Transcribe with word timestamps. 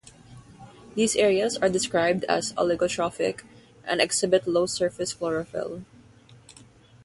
These 0.95 1.15
areas 1.15 1.57
are 1.57 1.69
described 1.69 2.23
as 2.23 2.53
oligotrophic 2.53 3.43
and 3.83 4.01
exhibit 4.01 4.47
low 4.47 4.65
surface 4.65 5.13
chlorophyll. 5.13 5.83